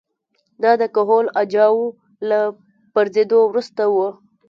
دا 0.63 0.71
د 0.81 0.83
کهول 0.95 1.25
اجاو 1.41 1.79
له 2.29 2.39
پرځېدو 2.95 3.39
وروسته 3.45 3.83
وه 3.95 4.09